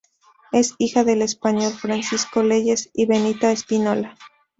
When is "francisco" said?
1.73-2.41